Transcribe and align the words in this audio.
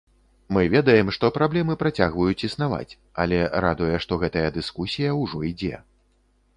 Мы 0.55 0.61
ведаем, 0.75 1.11
што 1.17 1.29
праблемы 1.35 1.75
працягваюць 1.83 2.45
існаваць, 2.49 2.97
але 3.25 3.43
радуе, 3.69 3.93
што 4.07 4.21
гэтая 4.25 4.47
дыскусія 4.61 5.17
ўжо 5.23 5.49
ідзе. 5.53 5.75